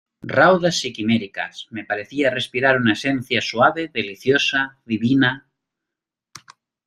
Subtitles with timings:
[0.35, 5.47] raudas y quiméricas, me parecía respirar una esencia suave, deliciosa, divina: